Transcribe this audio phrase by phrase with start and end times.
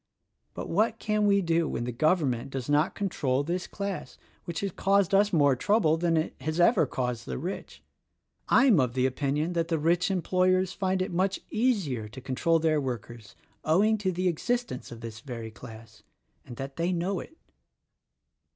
[0.55, 4.61] But what can we do when the Govern ment does not control this class which
[4.61, 7.83] has caused us more trouble than it has ever caused the rich.
[8.49, 12.81] I'm of the opinion that the rich employers find it much easier to control their
[12.81, 16.01] workers owing to the existence of this very class,
[16.47, 17.37] and that they know it."